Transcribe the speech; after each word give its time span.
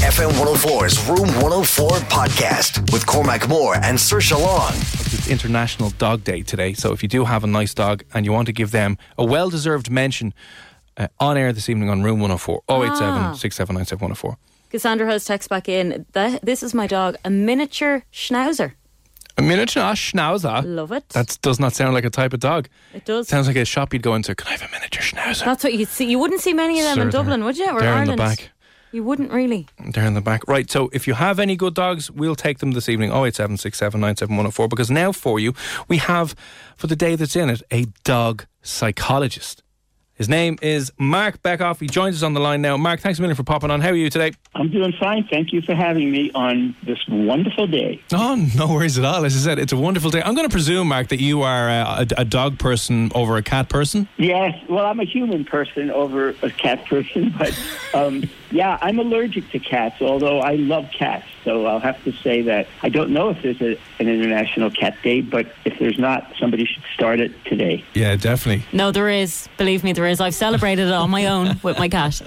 FM 0.00 0.30
104's 0.30 1.06
Room 1.10 1.28
104 1.42 1.90
podcast 2.08 2.90
with 2.90 3.06
Cormac 3.06 3.46
Moore 3.50 3.76
and 3.82 4.00
Sir 4.00 4.18
Long. 4.34 4.72
It's 4.72 5.28
International 5.28 5.90
Dog 5.90 6.24
Day 6.24 6.40
today, 6.40 6.72
so 6.72 6.92
if 6.92 7.02
you 7.02 7.08
do 7.08 7.26
have 7.26 7.44
a 7.44 7.46
nice 7.46 7.74
dog 7.74 8.02
and 8.14 8.24
you 8.24 8.32
want 8.32 8.46
to 8.46 8.52
give 8.52 8.70
them 8.70 8.96
a 9.18 9.24
well 9.26 9.50
deserved 9.50 9.90
mention 9.90 10.32
uh, 10.96 11.08
on 11.20 11.36
air 11.36 11.52
this 11.52 11.68
evening 11.68 11.90
on 11.90 12.02
Room 12.02 12.18
104, 12.18 12.62
087 12.70 13.34
6797 13.34 14.36
Cassandra 14.70 15.06
has 15.06 15.26
text 15.26 15.50
back 15.50 15.68
in. 15.68 16.06
That, 16.12 16.40
this 16.42 16.62
is 16.62 16.72
my 16.72 16.86
dog, 16.86 17.16
a 17.22 17.28
miniature 17.28 18.04
schnauzer. 18.10 18.72
A 19.36 19.42
miniature 19.42 19.82
ah, 19.82 19.92
schnauzer. 19.92 20.62
Love 20.64 20.92
it. 20.92 21.10
That 21.10 21.36
does 21.42 21.60
not 21.60 21.74
sound 21.74 21.92
like 21.92 22.04
a 22.04 22.10
type 22.10 22.32
of 22.32 22.40
dog. 22.40 22.70
It 22.94 23.04
does. 23.04 23.28
Sounds 23.28 23.46
like 23.46 23.56
a 23.56 23.66
shop 23.66 23.92
you'd 23.92 24.02
go 24.02 24.14
into. 24.14 24.34
Can 24.34 24.48
I 24.48 24.52
have 24.52 24.62
a 24.62 24.72
miniature 24.72 25.02
schnauzer? 25.02 25.44
That's 25.44 25.62
what 25.62 25.74
you 25.74 25.84
see. 25.84 26.10
You 26.10 26.18
wouldn't 26.18 26.40
see 26.40 26.54
many 26.54 26.80
of 26.80 26.86
them 26.86 26.96
Sir, 26.96 27.02
in 27.02 27.10
Dublin, 27.10 27.44
would 27.44 27.58
you? 27.58 27.70
Or 27.70 27.80
they're 27.80 27.92
in 27.92 27.98
Ireland? 27.98 28.18
the 28.18 28.22
back. 28.22 28.50
You 28.92 29.04
wouldn't 29.04 29.30
really. 29.30 29.66
They're 29.92 30.06
in 30.06 30.14
the 30.14 30.20
back. 30.20 30.46
Right, 30.48 30.70
so 30.70 30.90
if 30.92 31.06
you 31.06 31.14
have 31.14 31.38
any 31.38 31.56
good 31.56 31.74
dogs, 31.74 32.10
we'll 32.10 32.34
take 32.34 32.58
them 32.58 32.72
this 32.72 32.88
evening. 32.88 33.12
087 33.12 33.56
because 34.68 34.90
now 34.90 35.12
for 35.12 35.38
you, 35.38 35.54
we 35.88 35.98
have, 35.98 36.34
for 36.76 36.86
the 36.86 36.96
day 36.96 37.14
that's 37.16 37.36
in 37.36 37.50
it, 37.50 37.62
a 37.70 37.86
dog 38.04 38.46
psychologist. 38.62 39.62
His 40.20 40.28
name 40.28 40.58
is 40.60 40.92
Mark 40.98 41.42
Bekoff. 41.42 41.80
He 41.80 41.86
joins 41.86 42.16
us 42.16 42.22
on 42.22 42.34
the 42.34 42.40
line 42.40 42.60
now. 42.60 42.76
Mark, 42.76 43.00
thanks 43.00 43.18
a 43.18 43.22
million 43.22 43.36
for 43.36 43.42
popping 43.42 43.70
on. 43.70 43.80
How 43.80 43.88
are 43.88 43.94
you 43.94 44.10
today? 44.10 44.32
I'm 44.54 44.70
doing 44.70 44.92
fine. 45.00 45.26
Thank 45.30 45.50
you 45.50 45.62
for 45.62 45.74
having 45.74 46.10
me 46.10 46.30
on 46.34 46.76
this 46.84 46.98
wonderful 47.08 47.66
day. 47.66 48.02
Oh, 48.12 48.34
no 48.54 48.68
worries 48.68 48.98
at 48.98 49.04
all. 49.06 49.24
As 49.24 49.34
I 49.34 49.38
said, 49.38 49.58
it's 49.58 49.72
a 49.72 49.78
wonderful 49.78 50.10
day. 50.10 50.20
I'm 50.22 50.34
going 50.34 50.46
to 50.46 50.52
presume, 50.52 50.88
Mark, 50.88 51.08
that 51.08 51.22
you 51.22 51.40
are 51.40 51.70
uh, 51.70 52.04
a, 52.18 52.20
a 52.20 52.24
dog 52.26 52.58
person 52.58 53.10
over 53.14 53.38
a 53.38 53.42
cat 53.42 53.70
person. 53.70 54.08
Yes, 54.18 54.62
well, 54.68 54.84
I'm 54.84 55.00
a 55.00 55.06
human 55.06 55.46
person 55.46 55.90
over 55.90 56.34
a 56.42 56.50
cat 56.50 56.84
person, 56.84 57.34
but 57.38 57.58
um, 57.94 58.28
yeah, 58.50 58.78
I'm 58.80 58.98
allergic 58.98 59.50
to 59.50 59.58
cats, 59.58 60.02
although 60.02 60.40
I 60.40 60.56
love 60.56 60.90
cats. 60.96 61.26
So 61.44 61.66
I'll 61.66 61.80
have 61.80 62.02
to 62.04 62.12
say 62.12 62.42
that 62.42 62.68
I 62.82 62.88
don't 62.88 63.10
know 63.10 63.30
if 63.30 63.42
there's 63.42 63.60
a, 63.60 63.78
an 63.98 64.08
International 64.08 64.70
Cat 64.70 64.96
Day, 65.02 65.20
but 65.20 65.46
if 65.64 65.78
there's 65.78 65.98
not, 65.98 66.32
somebody 66.38 66.64
should 66.64 66.82
start 66.94 67.20
it 67.20 67.32
today. 67.44 67.84
Yeah, 67.94 68.16
definitely. 68.16 68.66
No, 68.72 68.90
there 68.90 69.08
is. 69.08 69.48
Believe 69.56 69.84
me, 69.84 69.92
there 69.92 70.06
is. 70.06 70.20
I've 70.20 70.34
celebrated 70.34 70.88
it 70.88 70.92
on 70.92 71.10
my 71.10 71.26
own 71.26 71.58
with 71.62 71.78
my 71.78 71.88
cat. 71.88 72.20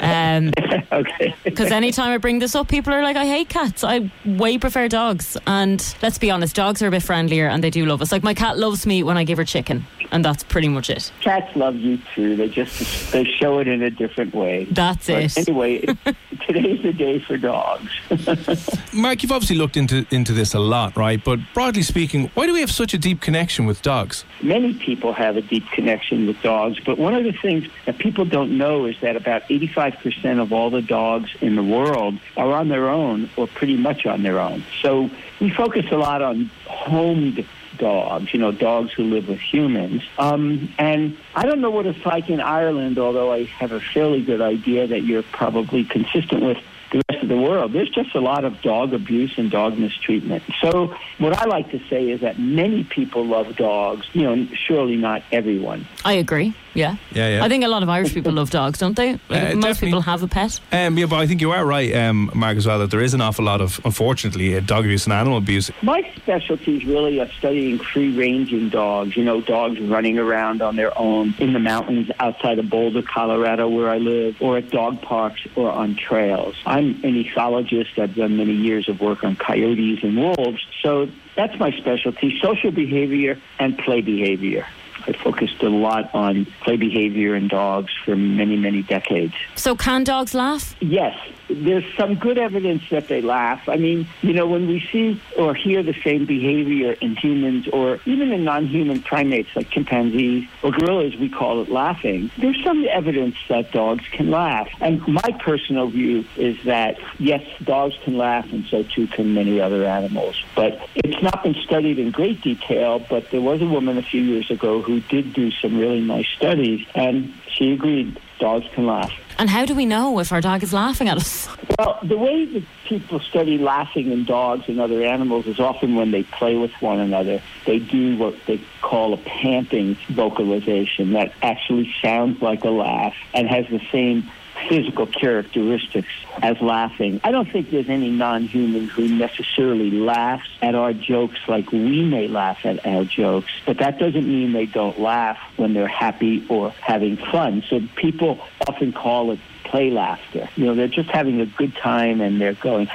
Um, 0.00 0.52
okay. 0.92 1.34
Because 1.44 1.70
anytime 1.70 2.10
I 2.10 2.18
bring 2.18 2.40
this 2.40 2.54
up, 2.54 2.68
people 2.68 2.92
are 2.92 3.02
like, 3.02 3.16
I 3.16 3.26
hate 3.26 3.48
cats. 3.48 3.84
I 3.84 4.10
way 4.24 4.58
prefer 4.58 4.88
dogs. 4.88 5.36
And 5.46 5.94
let's 6.02 6.18
be 6.18 6.30
honest, 6.30 6.54
dogs 6.54 6.82
are 6.82 6.88
a 6.88 6.90
bit 6.90 7.02
friendlier 7.02 7.46
and 7.48 7.62
they 7.64 7.70
do 7.70 7.86
love 7.86 8.02
us. 8.02 8.12
Like 8.12 8.22
my 8.22 8.34
cat 8.34 8.58
loves 8.58 8.86
me 8.86 9.02
when 9.02 9.16
I 9.16 9.24
give 9.24 9.38
her 9.38 9.44
chicken. 9.44 9.86
And 10.10 10.24
that's 10.24 10.42
pretty 10.42 10.68
much 10.68 10.90
it. 10.90 11.12
Cats 11.20 11.54
love 11.56 11.76
you 11.76 11.98
too. 12.14 12.36
They 12.36 12.48
just 12.48 13.12
they 13.12 13.24
show 13.24 13.58
it 13.58 13.68
in 13.68 13.82
a 13.82 13.90
different 13.90 14.34
way. 14.34 14.64
That's 14.70 15.06
But 15.06 15.22
it. 15.22 15.38
Anyway, 15.38 15.80
today's 16.46 16.82
the 16.82 16.92
day 16.92 17.18
for 17.18 17.36
dogs. 17.36 17.90
Mark, 18.92 19.22
you've 19.22 19.32
obviously 19.32 19.56
looked 19.56 19.76
into, 19.76 20.06
into 20.10 20.32
this 20.32 20.54
a 20.54 20.58
lot, 20.58 20.96
right? 20.96 21.22
But 21.22 21.40
broadly 21.52 21.82
speaking, 21.82 22.30
why 22.34 22.46
do 22.46 22.52
we 22.52 22.60
have 22.60 22.70
such 22.70 22.94
a 22.94 22.98
deep 22.98 23.20
connection 23.20 23.66
with 23.66 23.82
dogs? 23.82 24.24
Many 24.42 24.74
people 24.74 25.12
have 25.12 25.36
a 25.36 25.42
deep 25.42 25.68
connection 25.72 26.26
with 26.26 26.40
dogs, 26.42 26.78
but 26.84 26.98
one 26.98 27.14
of 27.14 27.24
the 27.24 27.32
things 27.32 27.66
that 27.86 27.98
people 27.98 28.24
don't 28.24 28.56
know 28.56 28.86
is 28.86 28.98
that 29.00 29.16
about 29.16 29.42
85% 29.48 30.40
of 30.40 30.52
all 30.52 30.70
the 30.70 30.82
dogs 30.82 31.30
in 31.40 31.56
the 31.56 31.62
world 31.62 32.18
are 32.36 32.52
on 32.52 32.68
their 32.68 32.88
own 32.88 33.28
or 33.36 33.46
pretty 33.46 33.76
much 33.76 34.06
on 34.06 34.22
their 34.22 34.38
own. 34.38 34.64
So 34.82 35.10
we 35.40 35.50
focus 35.50 35.86
a 35.90 35.96
lot 35.96 36.22
on 36.22 36.50
homed 36.66 37.44
dogs, 37.78 38.32
you 38.32 38.40
know, 38.40 38.52
dogs 38.52 38.92
who 38.92 39.04
live 39.04 39.28
with 39.28 39.40
humans. 39.40 40.02
Um, 40.18 40.72
and 40.78 41.16
I 41.34 41.44
don't 41.44 41.60
know 41.60 41.70
what 41.70 41.86
it's 41.86 42.04
like 42.04 42.28
in 42.28 42.40
Ireland, 42.40 42.98
although 42.98 43.32
I 43.32 43.44
have 43.44 43.72
a 43.72 43.80
fairly 43.80 44.22
good 44.22 44.40
idea 44.40 44.86
that 44.86 45.04
you're 45.04 45.22
probably 45.22 45.84
consistent 45.84 46.42
with 46.42 46.58
the 46.90 47.02
rest 47.10 47.22
of 47.22 47.28
the 47.28 47.36
world. 47.36 47.72
There's 47.72 47.90
just 47.90 48.14
a 48.14 48.20
lot 48.20 48.44
of 48.44 48.60
dog 48.62 48.92
abuse 48.94 49.34
and 49.36 49.50
dog 49.50 49.78
mistreatment. 49.78 50.42
So 50.60 50.94
what 51.18 51.32
I 51.38 51.44
like 51.44 51.70
to 51.70 51.80
say 51.88 52.10
is 52.10 52.20
that 52.20 52.38
many 52.38 52.84
people 52.84 53.24
love 53.26 53.56
dogs. 53.56 54.06
You 54.12 54.22
know, 54.22 54.46
surely 54.54 54.96
not 54.96 55.22
everyone. 55.32 55.86
I 56.04 56.14
agree. 56.14 56.54
Yeah. 56.74 56.96
Yeah, 57.12 57.28
yeah. 57.36 57.44
I 57.44 57.48
think 57.48 57.64
a 57.64 57.68
lot 57.68 57.82
of 57.82 57.88
Irish 57.88 58.14
people 58.14 58.32
love 58.32 58.50
dogs, 58.50 58.78
don't 58.78 58.94
they? 58.94 59.12
Like, 59.12 59.20
Uh, 59.30 59.54
most 59.54 59.64
definitely. 59.64 59.88
people 59.88 60.00
have 60.02 60.22
a 60.22 60.28
pet. 60.28 60.60
Um, 60.70 60.96
yeah, 60.96 61.06
but 61.06 61.16
I 61.16 61.26
think 61.26 61.40
you 61.40 61.50
are 61.50 61.64
right, 61.64 61.92
um, 61.96 62.30
Mark, 62.34 62.56
as 62.56 62.66
well, 62.66 62.78
that 62.78 62.90
there 62.90 63.00
is 63.00 63.14
an 63.14 63.20
awful 63.20 63.44
lot 63.44 63.60
of, 63.60 63.80
unfortunately, 63.84 64.56
uh, 64.56 64.60
dog 64.60 64.84
abuse 64.84 65.04
and 65.04 65.12
animal 65.12 65.38
abuse. 65.38 65.70
My 65.82 66.08
specialty 66.16 66.76
is 66.76 66.84
really 66.84 67.20
uh, 67.20 67.26
studying 67.38 67.78
free-ranging 67.78 68.68
dogs. 68.68 69.16
You 69.16 69.24
know, 69.24 69.40
dogs 69.40 69.80
running 69.80 70.18
around 70.18 70.62
on 70.62 70.76
their 70.76 70.96
own 70.96 71.34
in 71.38 71.52
the 71.52 71.58
mountains 71.58 72.10
outside 72.20 72.58
of 72.60 72.70
Boulder, 72.70 73.02
Colorado, 73.02 73.68
where 73.68 73.90
I 73.90 73.98
live, 73.98 74.36
or 74.40 74.58
at 74.58 74.70
dog 74.70 75.02
parks 75.02 75.40
or 75.56 75.72
on 75.72 75.96
trails. 75.96 76.54
I'm 76.78 76.90
an 77.02 77.24
ethologist. 77.24 77.98
I've 77.98 78.14
done 78.14 78.36
many 78.36 78.52
years 78.52 78.88
of 78.88 79.00
work 79.00 79.24
on 79.24 79.34
coyotes 79.34 79.98
and 80.04 80.16
wolves. 80.16 80.64
So 80.80 81.08
that's 81.34 81.58
my 81.58 81.72
specialty, 81.72 82.38
social 82.40 82.70
behavior 82.70 83.36
and 83.58 83.76
play 83.76 84.00
behavior. 84.00 84.64
I 85.08 85.12
focused 85.12 85.62
a 85.62 85.70
lot 85.70 86.14
on 86.14 86.44
play 86.62 86.76
behavior 86.76 87.34
in 87.34 87.48
dogs 87.48 87.92
for 88.04 88.14
many, 88.14 88.56
many 88.56 88.82
decades. 88.82 89.34
So 89.54 89.74
can 89.74 90.04
dogs 90.04 90.34
laugh? 90.34 90.76
Yes, 90.80 91.18
there's 91.48 91.84
some 91.96 92.14
good 92.16 92.36
evidence 92.36 92.82
that 92.90 93.08
they 93.08 93.22
laugh. 93.22 93.68
I 93.68 93.76
mean, 93.76 94.06
you 94.20 94.34
know, 94.34 94.46
when 94.46 94.68
we 94.68 94.86
see 94.92 95.18
or 95.38 95.54
hear 95.54 95.82
the 95.82 95.94
same 96.04 96.26
behavior 96.26 96.92
in 97.00 97.16
humans 97.16 97.68
or 97.68 98.00
even 98.04 98.32
in 98.32 98.44
non-human 98.44 99.02
primates 99.02 99.48
like 99.56 99.70
chimpanzees 99.70 100.46
or 100.62 100.72
gorillas, 100.72 101.16
we 101.16 101.30
call 101.30 101.62
it 101.62 101.70
laughing. 101.70 102.30
There's 102.36 102.62
some 102.62 102.84
evidence 102.90 103.36
that 103.48 103.72
dogs 103.72 104.04
can 104.10 104.30
laugh. 104.30 104.68
And 104.80 105.06
my 105.08 105.32
personal 105.40 105.88
view 105.88 106.26
is 106.36 106.62
that, 106.64 106.98
yes, 107.18 107.42
dogs 107.64 107.96
can 108.04 108.18
laugh 108.18 108.44
and 108.52 108.66
so 108.66 108.82
too 108.82 109.06
can 109.06 109.32
many 109.32 109.58
other 109.58 109.86
animals. 109.86 110.44
But 110.54 110.86
it's 110.94 111.22
not 111.22 111.42
been 111.42 111.54
studied 111.54 111.98
in 111.98 112.10
great 112.10 112.42
detail, 112.42 112.98
but 112.98 113.30
there 113.30 113.40
was 113.40 113.62
a 113.62 113.66
woman 113.66 113.96
a 113.96 114.02
few 114.02 114.20
years 114.20 114.50
ago 114.50 114.82
who 114.82 114.97
did 115.00 115.32
do 115.32 115.50
some 115.50 115.78
really 115.78 116.00
nice 116.00 116.28
studies 116.36 116.86
and 116.94 117.32
she 117.48 117.72
agreed 117.72 118.18
dogs 118.38 118.66
can 118.74 118.86
laugh. 118.86 119.12
And 119.38 119.48
how 119.48 119.64
do 119.64 119.74
we 119.74 119.86
know 119.86 120.18
if 120.18 120.32
our 120.32 120.40
dog 120.40 120.64
is 120.64 120.72
laughing 120.72 121.08
at 121.08 121.16
us? 121.16 121.48
Well, 121.78 121.98
the 122.02 122.18
way 122.18 122.44
that 122.46 122.64
people 122.86 123.20
study 123.20 123.56
laughing 123.56 124.10
in 124.10 124.24
dogs 124.24 124.68
and 124.68 124.80
other 124.80 125.04
animals 125.04 125.46
is 125.46 125.60
often 125.60 125.94
when 125.94 126.10
they 126.10 126.24
play 126.24 126.56
with 126.56 126.72
one 126.80 126.98
another. 126.98 127.40
They 127.64 127.78
do 127.78 128.16
what 128.16 128.34
they 128.46 128.60
call 128.80 129.14
a 129.14 129.16
panting 129.16 129.96
vocalization 130.08 131.12
that 131.12 131.32
actually 131.40 131.94
sounds 132.02 132.42
like 132.42 132.64
a 132.64 132.70
laugh 132.70 133.14
and 133.32 133.46
has 133.48 133.66
the 133.68 133.80
same 133.92 134.28
physical 134.68 135.06
characteristics 135.06 136.08
as 136.42 136.60
laughing. 136.60 137.20
I 137.24 137.30
don't 137.30 137.50
think 137.50 137.70
there's 137.70 137.88
any 137.88 138.10
non-human 138.10 138.88
who 138.88 139.08
necessarily 139.08 139.90
laughs 139.90 140.48
at 140.62 140.74
our 140.74 140.92
jokes 140.92 141.38
like 141.48 141.72
we 141.72 142.04
may 142.04 142.28
laugh 142.28 142.64
at 142.64 142.84
our 142.86 143.04
jokes, 143.04 143.50
but 143.66 143.78
that 143.78 143.98
doesn't 143.98 144.26
mean 144.26 144.52
they 144.52 144.66
don't 144.66 145.00
laugh 145.00 145.38
when 145.56 145.74
they're 145.74 145.86
happy 145.86 146.46
or 146.48 146.70
having 146.70 147.16
fun. 147.16 147.62
So 147.68 147.80
people 147.96 148.40
often 148.66 148.92
call 148.92 149.32
it 149.32 149.40
play 149.64 149.90
laughter. 149.90 150.48
You 150.56 150.66
know, 150.66 150.74
they're 150.74 150.88
just 150.88 151.10
having 151.10 151.40
a 151.40 151.46
good 151.46 151.76
time 151.76 152.20
and 152.20 152.40
they're 152.40 152.54
going 152.54 152.88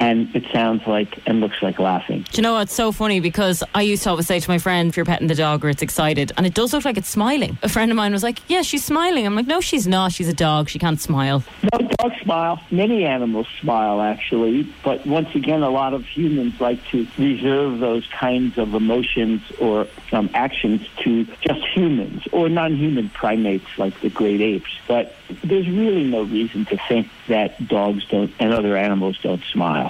and 0.00 0.34
it 0.34 0.44
sounds 0.50 0.86
like 0.86 1.18
and 1.26 1.40
looks 1.40 1.62
like 1.62 1.78
laughing. 1.78 2.24
Do 2.32 2.38
you 2.38 2.42
know 2.42 2.54
what's 2.54 2.74
so 2.74 2.90
funny? 2.90 3.20
Because 3.20 3.62
I 3.74 3.82
used 3.82 4.02
to 4.04 4.10
always 4.10 4.26
say 4.26 4.40
to 4.40 4.50
my 4.50 4.58
friend, 4.58 4.88
if 4.88 4.96
you're 4.96 5.06
petting 5.06 5.28
the 5.28 5.34
dog 5.34 5.64
or 5.64 5.68
it's 5.68 5.82
excited, 5.82 6.32
and 6.36 6.46
it 6.46 6.54
does 6.54 6.72
look 6.72 6.84
like 6.84 6.96
it's 6.96 7.08
smiling. 7.08 7.58
A 7.62 7.68
friend 7.68 7.90
of 7.90 7.96
mine 7.96 8.12
was 8.12 8.22
like, 8.22 8.38
Yeah, 8.48 8.62
she's 8.62 8.84
smiling. 8.84 9.26
I'm 9.26 9.36
like, 9.36 9.46
No, 9.46 9.60
she's 9.60 9.86
not. 9.86 10.12
She's 10.12 10.28
a 10.28 10.34
dog. 10.34 10.68
She 10.68 10.78
can't 10.78 11.00
smile. 11.00 11.44
No, 11.72 11.86
dogs 11.98 12.20
smile. 12.22 12.60
Many 12.70 13.04
animals 13.04 13.46
smile, 13.60 14.00
actually. 14.00 14.62
But 14.82 15.06
once 15.06 15.34
again, 15.34 15.62
a 15.62 15.70
lot 15.70 15.92
of 15.92 16.06
humans 16.06 16.60
like 16.60 16.84
to 16.88 17.06
reserve 17.18 17.78
those 17.78 18.06
kinds 18.06 18.56
of 18.56 18.74
emotions 18.74 19.42
or 19.60 19.86
um, 20.12 20.30
actions 20.32 20.86
to 21.00 21.26
just 21.42 21.64
humans 21.74 22.26
or 22.32 22.48
non 22.48 22.74
human 22.74 23.10
primates 23.10 23.66
like 23.76 24.00
the 24.00 24.08
great 24.08 24.40
apes. 24.40 24.70
But 24.88 25.14
there's 25.44 25.68
really 25.68 26.04
no 26.04 26.22
reason 26.22 26.64
to 26.66 26.78
think 26.88 27.08
that 27.28 27.68
dogs 27.68 28.06
don't 28.06 28.32
and 28.38 28.52
other 28.52 28.76
animals 28.76 29.18
don't 29.22 29.42
smile. 29.52 29.89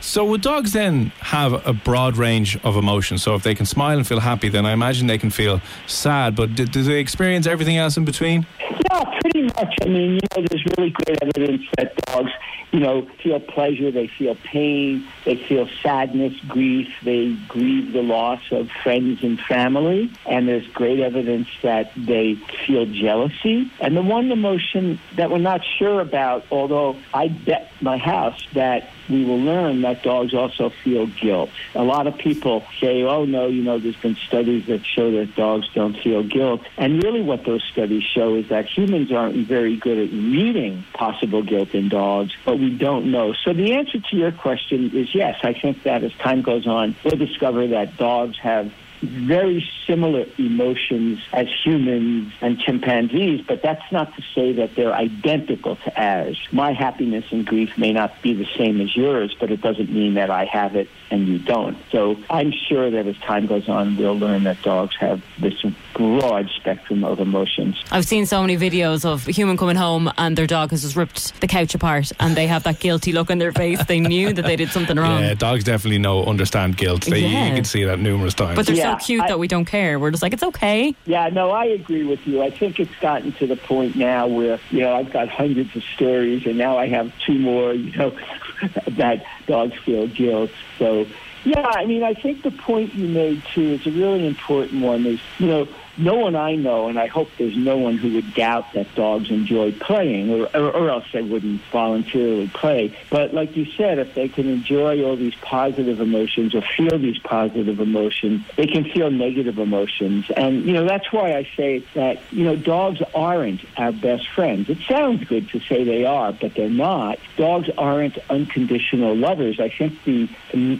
So 0.00 0.24
would 0.26 0.42
dogs 0.42 0.72
then 0.72 1.12
have 1.20 1.66
a 1.66 1.72
broad 1.72 2.16
range 2.16 2.58
of 2.62 2.76
emotions? 2.76 3.22
So 3.22 3.34
if 3.34 3.42
they 3.42 3.54
can 3.54 3.66
smile 3.66 3.96
and 3.96 4.06
feel 4.06 4.20
happy, 4.20 4.48
then 4.48 4.66
I 4.66 4.72
imagine 4.72 5.06
they 5.06 5.18
can 5.18 5.30
feel 5.30 5.60
sad. 5.86 6.36
But 6.36 6.54
do, 6.54 6.66
do 6.66 6.82
they 6.82 7.00
experience 7.00 7.46
everything 7.46 7.76
else 7.76 7.96
in 7.96 8.04
between? 8.04 8.46
Yeah, 8.90 9.04
pretty 9.20 9.42
much. 9.42 9.74
I 9.82 9.86
mean, 9.86 10.14
you 10.14 10.20
know, 10.36 10.46
there's 10.48 10.64
really 10.76 10.90
great 10.90 11.18
evidence 11.22 11.62
that 11.76 11.96
dogs, 12.06 12.30
you 12.72 12.80
know, 12.80 13.08
feel 13.22 13.40
pleasure, 13.40 13.90
they 13.90 14.06
feel 14.06 14.34
pain, 14.36 15.06
they 15.24 15.36
feel 15.36 15.68
sadness, 15.82 16.34
grief, 16.48 16.88
they 17.02 17.36
grieve 17.48 17.92
the 17.92 18.02
loss 18.02 18.40
of 18.50 18.70
friends 18.82 19.22
and 19.22 19.40
family, 19.40 20.10
and 20.26 20.48
there's 20.48 20.66
great 20.68 21.00
evidence 21.00 21.48
that 21.62 21.92
they 21.96 22.34
feel 22.66 22.86
jealousy. 22.86 23.70
And 23.80 23.96
the 23.96 24.02
one 24.02 24.30
emotion 24.30 24.98
that 25.16 25.30
we're 25.30 25.38
not 25.38 25.64
sure 25.64 26.00
about, 26.00 26.44
although 26.50 26.96
I 27.12 27.28
bet 27.28 27.70
my 27.80 27.96
house 27.96 28.46
that 28.54 28.90
we 29.08 29.24
will 29.24 29.40
learn 29.40 29.82
that 29.82 29.93
dogs 30.02 30.34
also 30.34 30.70
feel 30.70 31.06
guilt. 31.06 31.50
A 31.74 31.82
lot 31.82 32.06
of 32.06 32.16
people 32.18 32.64
say, 32.80 33.02
oh, 33.02 33.24
no, 33.24 33.46
you 33.46 33.62
know, 33.62 33.78
there's 33.78 33.96
been 33.96 34.16
studies 34.16 34.66
that 34.66 34.84
show 34.84 35.10
that 35.12 35.34
dogs 35.34 35.68
don't 35.74 35.96
feel 35.98 36.22
guilt. 36.22 36.62
And 36.76 37.02
really, 37.02 37.22
what 37.22 37.44
those 37.44 37.62
studies 37.70 38.02
show 38.02 38.34
is 38.34 38.48
that 38.48 38.66
humans 38.66 39.12
aren't 39.12 39.46
very 39.46 39.76
good 39.76 39.98
at 39.98 40.10
reading 40.10 40.84
possible 40.92 41.42
guilt 41.42 41.74
in 41.74 41.88
dogs, 41.88 42.32
but 42.44 42.58
we 42.58 42.70
don't 42.70 43.10
know. 43.10 43.34
So 43.44 43.52
the 43.52 43.74
answer 43.74 43.98
to 44.00 44.16
your 44.16 44.32
question 44.32 44.96
is 44.96 45.14
yes. 45.14 45.38
I 45.42 45.52
think 45.52 45.82
that 45.84 46.02
as 46.02 46.12
time 46.14 46.42
goes 46.42 46.66
on, 46.66 46.96
we'll 47.04 47.16
discover 47.16 47.66
that 47.68 47.96
dogs 47.96 48.38
have 48.38 48.72
very 49.06 49.68
similar 49.86 50.26
emotions 50.38 51.20
as 51.32 51.46
humans 51.64 52.32
and 52.40 52.58
chimpanzees, 52.58 53.44
but 53.46 53.62
that's 53.62 53.90
not 53.92 54.14
to 54.16 54.22
say 54.34 54.52
that 54.52 54.74
they're 54.74 54.94
identical 54.94 55.76
to 55.76 56.00
ours. 56.00 56.38
My 56.52 56.72
happiness 56.72 57.24
and 57.30 57.46
grief 57.46 57.76
may 57.76 57.92
not 57.92 58.20
be 58.22 58.34
the 58.34 58.46
same 58.56 58.80
as 58.80 58.96
yours, 58.96 59.34
but 59.38 59.50
it 59.50 59.60
doesn't 59.60 59.90
mean 59.90 60.14
that 60.14 60.30
I 60.30 60.44
have 60.46 60.76
it 60.76 60.88
and 61.10 61.28
you 61.28 61.38
don't. 61.38 61.76
So 61.90 62.16
I'm 62.30 62.52
sure 62.52 62.90
that 62.90 63.06
as 63.06 63.16
time 63.18 63.46
goes 63.46 63.68
on, 63.68 63.96
we'll 63.96 64.18
learn 64.18 64.44
that 64.44 64.62
dogs 64.62 64.96
have 64.96 65.22
this 65.38 65.62
broad 65.94 66.48
spectrum 66.50 67.04
of 67.04 67.20
emotions. 67.20 67.82
I've 67.90 68.06
seen 68.06 68.26
so 68.26 68.40
many 68.40 68.56
videos 68.56 69.04
of 69.04 69.28
a 69.28 69.32
human 69.32 69.56
coming 69.56 69.76
home 69.76 70.10
and 70.18 70.36
their 70.36 70.46
dog 70.46 70.70
has 70.70 70.82
just 70.82 70.96
ripped 70.96 71.40
the 71.40 71.46
couch 71.46 71.74
apart 71.74 72.10
and 72.18 72.36
they 72.36 72.46
have 72.46 72.64
that 72.64 72.80
guilty 72.80 73.12
look 73.12 73.30
on 73.30 73.38
their 73.38 73.52
face. 73.52 73.84
They 73.84 74.00
knew 74.00 74.32
that 74.32 74.42
they 74.42 74.56
did 74.56 74.70
something 74.70 74.96
wrong. 74.96 75.22
Yeah, 75.22 75.34
dogs 75.34 75.64
definitely 75.64 75.98
know, 75.98 76.24
understand 76.24 76.76
guilt. 76.76 77.04
They, 77.04 77.20
Yeah. 77.20 77.48
You 77.48 77.54
can 77.54 77.64
see 77.64 77.84
that 77.84 77.98
numerous 77.98 78.34
times. 78.34 78.56
But 78.56 78.66
they're 78.66 78.76
Yeah, 78.76 78.93
so 78.93 78.93
cute 79.00 79.22
I- 79.22 79.28
that 79.28 79.38
we 79.38 79.48
don't 79.48 79.64
care. 79.64 79.98
We're 79.98 80.10
just 80.10 80.22
like, 80.22 80.32
it's 80.32 80.42
okay. 80.42 80.94
Yeah, 81.06 81.28
no, 81.28 81.50
I 81.50 81.66
agree 81.66 82.04
with 82.04 82.26
you. 82.26 82.42
I 82.42 82.50
think 82.50 82.78
it's 82.80 82.94
gotten 83.00 83.32
to 83.32 83.46
the 83.46 83.56
point 83.56 83.96
now 83.96 84.26
where, 84.26 84.58
you 84.70 84.80
know, 84.80 84.94
I've 84.94 85.12
got 85.12 85.28
hundreds 85.28 85.74
of 85.76 85.82
stories 85.94 86.46
and 86.46 86.58
now 86.58 86.78
I 86.78 86.86
have 86.88 87.12
two 87.26 87.38
more, 87.38 87.72
you 87.72 87.96
know, 87.96 88.16
that 88.86 89.24
dogs 89.46 89.76
feel 89.84 90.06
guilt. 90.06 90.50
So, 90.78 91.06
yeah, 91.44 91.66
I 91.66 91.84
mean, 91.84 92.02
I 92.02 92.14
think 92.14 92.42
the 92.42 92.50
point 92.50 92.94
you 92.94 93.06
made, 93.08 93.42
too, 93.52 93.74
is 93.74 93.86
a 93.86 93.90
really 93.90 94.26
important 94.26 94.82
one 94.82 95.04
is, 95.06 95.20
you 95.38 95.46
know, 95.46 95.68
no 95.96 96.14
one 96.14 96.36
I 96.36 96.54
know, 96.56 96.88
and 96.88 96.98
I 96.98 97.06
hope 97.06 97.30
there's 97.38 97.56
no 97.56 97.76
one 97.76 97.96
who 97.96 98.14
would 98.14 98.34
doubt 98.34 98.72
that 98.74 98.94
dogs 98.94 99.30
enjoy 99.30 99.72
playing, 99.72 100.30
or, 100.30 100.48
or, 100.54 100.70
or 100.70 100.90
else 100.90 101.04
they 101.12 101.22
wouldn't 101.22 101.60
voluntarily 101.72 102.48
play. 102.48 102.96
But 103.10 103.32
like 103.32 103.56
you 103.56 103.66
said, 103.72 103.98
if 103.98 104.14
they 104.14 104.28
can 104.28 104.48
enjoy 104.48 105.02
all 105.04 105.16
these 105.16 105.34
positive 105.36 106.00
emotions 106.00 106.54
or 106.54 106.62
feel 106.76 106.98
these 106.98 107.18
positive 107.18 107.80
emotions, 107.80 108.44
they 108.56 108.66
can 108.66 108.84
feel 108.84 109.10
negative 109.10 109.58
emotions. 109.58 110.30
And, 110.36 110.64
you 110.64 110.72
know, 110.72 110.86
that's 110.86 111.12
why 111.12 111.34
I 111.34 111.48
say 111.56 111.84
that, 111.94 112.20
you 112.30 112.44
know, 112.44 112.56
dogs 112.56 113.00
aren't 113.14 113.62
our 113.78 113.92
best 113.92 114.28
friends. 114.30 114.68
It 114.68 114.78
sounds 114.88 115.24
good 115.24 115.48
to 115.50 115.60
say 115.60 115.84
they 115.84 116.04
are, 116.04 116.32
but 116.32 116.54
they're 116.54 116.68
not. 116.68 117.18
Dogs 117.36 117.68
aren't 117.78 118.18
unconditional 118.30 119.16
lovers. 119.16 119.60
I 119.60 119.68
think 119.68 120.02
the 120.04 120.26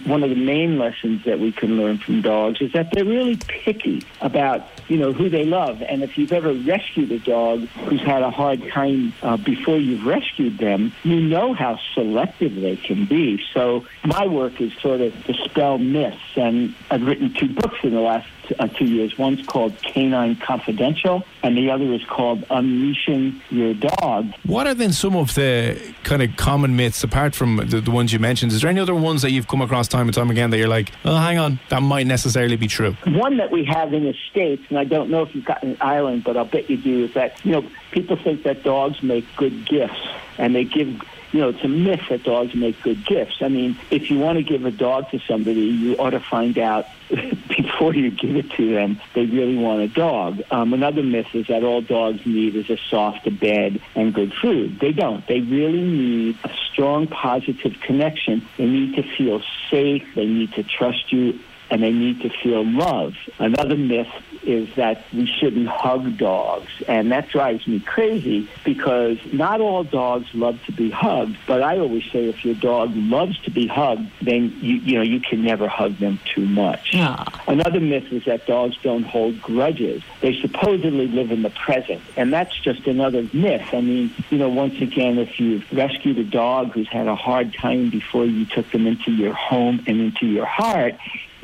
one 0.05 0.23
of 0.23 0.31
the 0.31 0.37
main 0.37 0.79
lessons 0.79 1.25
that 1.25 1.39
we 1.39 1.53
can 1.53 1.77
learn 1.77 1.99
from 1.99 2.23
dogs 2.23 2.61
is 2.61 2.73
that 2.73 2.91
they're 2.93 3.05
really 3.05 3.37
picky 3.37 4.03
about 4.21 4.74
you 4.89 4.97
know 4.97 5.13
who 5.13 5.29
they 5.29 5.45
love. 5.45 5.83
And 5.83 6.03
if 6.03 6.19
you've 6.19 6.33
ever 6.33 6.53
rescued 6.53 7.11
a 7.13 7.19
dog 7.19 7.61
who's 7.89 8.03
had 8.03 8.23
a 8.23 8.31
hard 8.31 8.67
time 8.71 9.13
uh, 9.23 9.37
before 9.37 9.79
you've 9.79 10.07
rescued 10.07 10.59
them, 10.59 10.93
you 11.03 11.21
know 11.21 11.55
how 11.55 11.79
selective 11.95 12.55
they 12.55 12.77
can 12.77 13.05
be. 13.07 13.43
So 13.53 13.87
my 14.05 14.27
work 14.27 14.61
is 14.61 14.73
sort 14.81 15.01
of 15.01 15.13
dispel 15.25 15.79
myths, 15.79 16.37
and 16.37 16.75
I've 16.91 17.03
written 17.03 17.33
two 17.35 17.49
books 17.49 17.79
in 17.83 17.95
the 17.95 18.01
last 18.01 18.29
uh, 18.59 18.69
two 18.69 18.85
years. 18.85 19.17
One's 19.19 19.47
called 19.47 19.77
Canine 19.83 20.37
Confidential, 20.37 21.25
and 21.43 21.57
the 21.57 21.71
other 21.71 21.93
is 21.93 22.05
called 22.05 22.45
Unleashing 22.51 23.41
Your 23.51 23.75
Dog. 23.75 24.33
What 24.45 24.67
are 24.67 24.75
then 24.75 24.93
some 24.93 25.17
of 25.17 25.35
the 25.35 25.95
kind 26.03 26.23
of 26.23 26.37
common 26.37 26.77
myths, 26.77 27.03
apart 27.03 27.35
from 27.35 27.57
the, 27.57 27.81
the 27.81 27.91
ones 27.91 28.13
you 28.13 28.19
mentioned? 28.19 28.53
Is 28.53 28.61
there 28.61 28.71
any 28.71 28.81
other 28.81 28.95
ones 28.95 29.23
that 29.23 29.31
you've 29.31 29.49
come 29.49 29.63
across 29.63 29.89
time 29.89 30.07
and 30.07 30.15
time 30.15 30.31
again 30.31 30.51
that 30.51 30.59
you're 30.59 30.69
like, 30.69 30.93
oh, 31.05 31.17
hang 31.17 31.39
on, 31.39 31.59
that 31.71 31.81
might 31.81 32.07
necessarily 32.07 32.57
be 32.57 32.69
true? 32.69 32.97
One 33.07 33.37
that 33.39 33.51
we 33.51 33.65
have 33.65 33.93
in 33.93 34.05
the 34.05 34.15
States, 34.31 34.63
and 34.75 34.81
I 34.81 34.85
don't 34.85 35.09
know 35.09 35.23
if 35.23 35.33
you've 35.37 35.45
got 35.45 35.63
in 35.63 35.77
Ireland, 35.81 36.25
but 36.25 36.37
I'll 36.37 36.45
bet 36.45 36.69
you 36.69 36.77
do, 36.77 37.05
is 37.05 37.15
that, 37.15 37.37
you 37.45 37.53
know, 37.53 37.71
people 37.93 38.17
think 38.17 38.43
that 38.43 38.65
dogs 38.65 39.01
make 39.05 39.25
good 39.37 39.65
gifts, 39.65 40.05
and 40.37 40.53
they 40.53 40.65
give, 40.65 40.89
you 41.31 41.41
know, 41.41 41.51
it's 41.51 41.63
a 41.63 41.69
myth 41.69 42.01
that 42.11 42.25
dogs 42.25 42.57
make 42.57 42.83
good 42.83 43.07
gifts. 43.07 43.37
I 43.41 43.47
mean, 43.47 43.79
if 43.93 44.11
you 44.11 44.19
want 44.19 44.39
to 44.39 44.43
give 44.43 44.65
a 44.65 44.73
dog 44.73 45.11
to 45.13 45.21
somebody, 45.29 45.61
you 45.61 45.95
ought 45.95 46.11
to 46.11 46.19
find 46.19 46.59
out 46.59 46.87
before 47.09 47.95
you 47.95 48.11
give 48.11 48.35
it 48.35 48.51
to 48.53 48.75
them 48.75 49.01
they 49.15 49.27
really 49.27 49.57
want 49.57 49.83
a 49.83 49.89
dog. 49.89 50.43
Um, 50.51 50.73
another 50.73 51.05
myth 51.05 51.29
is 51.35 51.47
that 51.47 51.63
all 51.63 51.81
dogs 51.81 52.27
need 52.27 52.57
is 52.57 52.69
a 52.69 52.79
soft 52.91 53.29
bed 53.39 53.81
and 53.95 54.13
good 54.13 54.33
food. 54.43 54.81
They 54.81 54.91
don't. 54.91 55.25
They 55.29 55.39
really 55.39 55.83
need 55.83 56.39
a 56.43 56.51
strong 56.73 57.07
positive 57.07 57.79
connection. 57.81 58.45
They 58.57 58.67
need 58.67 58.97
to 58.97 59.05
feel 59.17 59.41
safe. 59.71 60.03
They 60.17 60.27
need 60.27 60.53
to 60.55 60.65
trust 60.65 61.13
you 61.13 61.39
and 61.71 61.83
they 61.83 61.93
need 61.93 62.21
to 62.23 62.31
feel 62.43 62.65
love. 62.65 63.15
Another 63.39 63.77
myth 63.77 64.09
is 64.43 64.69
that 64.77 65.05
we 65.13 65.27
shouldn't 65.27 65.69
hug 65.69 66.17
dogs, 66.19 66.71
and 66.87 67.11
that 67.13 67.29
drives 67.29 67.67
me 67.67 67.81
crazy 67.81 68.49
because 68.65 69.19
not 69.33 69.61
all 69.61 69.85
dogs 69.85 70.27
love 70.35 70.63
to 70.67 70.73
be 70.73 70.91
hugged. 70.91 71.37
But 71.47 71.63
I 71.63 71.79
always 71.79 72.05
say 72.13 72.29
if 72.29 72.45
your 72.45 72.55
dog 72.55 72.93
loves 72.95 73.39
to 73.41 73.51
be 73.51 73.67
hugged, 73.67 74.11
then 74.23 74.57
you 74.61 74.77
you 74.77 74.97
know 74.97 75.03
you 75.03 75.21
can 75.21 75.43
never 75.43 75.69
hug 75.69 75.97
them 75.99 76.19
too 76.35 76.47
much. 76.47 76.91
Ah. 76.95 77.43
Another 77.49 77.81
myth 77.81 78.13
is 78.13 78.25
that 78.25 78.47
dogs 78.47 78.77
don't 78.83 79.05
hold 79.05 79.41
grudges. 79.41 80.03
They 80.21 80.39
supposedly 80.41 81.09
live 81.09 81.31
in 81.31 81.43
the 81.43 81.51
present, 81.51 82.03
and 82.17 82.33
that's 82.33 82.59
just 82.61 82.87
another 82.87 83.27
myth. 83.33 83.67
I 83.73 83.81
mean, 83.81 84.15
you 84.31 84.39
know, 84.39 84.49
once 84.49 84.81
again, 84.81 85.19
if 85.19 85.41
you've 85.41 85.65
rescued 85.73 86.19
a 86.19 86.25
dog 86.25 86.73
who's 86.73 86.89
had 86.89 87.07
a 87.07 87.17
hard 87.17 87.55
time 87.55 87.91
before 87.91 88.25
you 88.25 88.45
took 88.47 88.71
them 88.71 88.87
into 88.87 89.13
your 89.13 89.33
home 89.33 89.83
and 89.87 90.01
into 90.01 90.27
your 90.27 90.47
heart, 90.47 90.95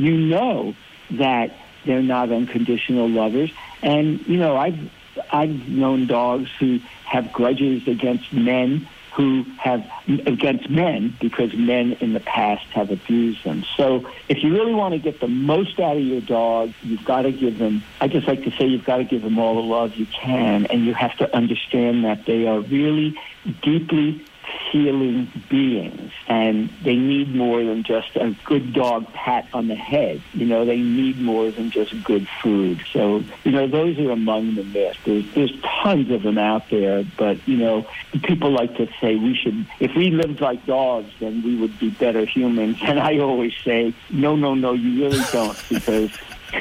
you 0.01 0.17
know 0.17 0.75
that 1.13 1.55
they're 1.85 2.03
not 2.03 2.33
unconditional 2.33 3.09
lovers. 3.09 3.53
And 3.83 4.27
you 4.27 4.39
know, 4.39 4.57
I've 4.57 4.79
I've 5.31 5.69
known 5.69 6.07
dogs 6.07 6.49
who 6.59 6.81
have 7.05 7.33
grudges 7.33 7.87
against 7.87 8.33
men 8.33 8.89
who 9.17 9.45
have 9.59 9.85
against 10.27 10.71
men 10.71 11.17
because 11.21 11.53
men 11.55 11.93
in 12.01 12.13
the 12.13 12.21
past 12.21 12.65
have 12.69 12.91
abused 12.91 13.45
them. 13.45 13.65
So 13.77 14.09
if 14.29 14.43
you 14.43 14.53
really 14.53 14.73
want 14.73 14.95
to 14.95 14.99
get 15.01 15.21
the 15.21 15.29
most 15.29 15.81
out 15.81 15.97
of 15.97 16.03
your 16.03 16.21
dog, 16.21 16.73
you've 16.83 17.05
got 17.05 17.23
to 17.23 17.33
give 17.33 17.59
them, 17.59 17.83
I 18.01 18.07
just 18.07 18.29
like 18.29 18.45
to 18.45 18.51
say 18.53 18.67
you've 18.67 18.85
got 18.85 18.99
to 18.99 19.05
give 19.05 19.23
them 19.23 19.39
all 19.39 19.57
the 19.57 19.63
love 19.63 19.95
you 19.97 20.07
can. 20.07 20.67
And 20.67 20.85
you 20.87 20.95
have 20.95 21.17
to 21.19 21.37
understand 21.37 22.05
that 22.05 22.25
they 22.25 22.47
are 22.47 22.61
really 22.61 23.19
deeply 23.63 24.25
feeling 24.71 25.31
beings 25.49 26.13
and 26.27 26.69
they 26.83 26.97
need 26.97 27.35
more 27.35 27.63
than 27.65 27.83
just 27.83 28.17
a 28.17 28.37
good 28.45 28.73
dog 28.73 29.13
pat 29.13 29.49
on 29.53 29.69
the 29.69 29.75
head. 29.75 30.23
You 30.33 30.47
know, 30.47 30.65
they 30.65 30.79
need 30.79 31.21
more 31.21 31.51
than 31.51 31.71
just 31.71 32.03
good 32.05 32.29
food. 32.43 32.85
So, 32.93 33.23
you 33.45 33.53
know, 33.53 33.67
those 33.67 33.99
are 33.99 34.11
among 34.11 34.55
the 34.55 34.65
myths. 34.65 34.99
There's, 35.05 35.25
there's 35.35 35.53
tons 35.83 36.11
of 36.11 36.23
them 36.23 36.39
out 36.39 36.69
there, 36.71 37.05
but, 37.17 37.47
you 37.49 37.57
know, 37.57 37.87
people 38.23 38.51
like 38.51 38.77
to 38.77 38.89
say 39.01 39.17
we 39.17 39.35
should, 39.35 39.67
if 39.81 39.95
we 39.95 40.11
lived 40.11 40.41
like 40.41 40.65
dogs, 40.67 41.11
then 41.21 41.43
we 41.43 41.57
would 41.57 41.79
be 41.79 41.91
better 41.91 42.25
humans. 42.25 42.79
And 42.83 43.01
I 43.01 43.19
always 43.19 43.55
say, 43.65 43.95
no, 44.11 44.37
no, 44.37 44.55
no, 44.55 44.73
you 44.73 45.05
really 45.05 45.25
don't 45.33 45.59
because 45.69 46.11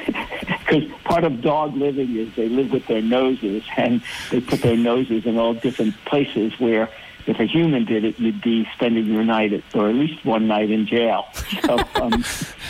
because 0.69 0.83
part 1.03 1.23
of 1.23 1.41
dog 1.41 1.75
living 1.75 2.15
is 2.15 2.33
they 2.35 2.47
live 2.47 2.71
with 2.71 2.85
their 2.87 3.01
noses 3.01 3.63
and 3.75 4.01
they 4.29 4.39
put 4.39 4.61
their 4.61 4.77
noses 4.77 5.25
in 5.25 5.37
all 5.37 5.53
different 5.53 5.95
places 6.05 6.59
where 6.59 6.89
if 7.29 7.39
a 7.39 7.45
human 7.45 7.85
did 7.85 8.03
it, 8.03 8.19
you'd 8.19 8.41
be 8.41 8.67
spending 8.73 9.05
your 9.05 9.23
night 9.23 9.53
at, 9.53 9.63
or 9.75 9.87
at 9.89 9.95
least 9.95 10.25
one 10.25 10.47
night 10.47 10.69
in 10.71 10.85
jail. 10.87 11.25
So, 11.63 11.77
um, 12.01 12.23